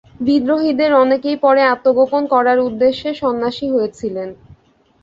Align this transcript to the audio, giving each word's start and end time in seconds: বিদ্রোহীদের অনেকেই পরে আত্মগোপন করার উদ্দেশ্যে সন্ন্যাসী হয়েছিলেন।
বিদ্রোহীদের 0.21 0.91
অনেকেই 0.95 1.37
পরে 1.43 1.61
আত্মগোপন 1.73 2.23
করার 2.33 2.57
উদ্দেশ্যে 2.59 3.09
সন্ন্যাসী 3.21 3.67
হয়েছিলেন। 3.69 4.29